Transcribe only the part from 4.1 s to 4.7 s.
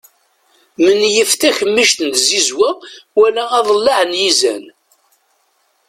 yizan.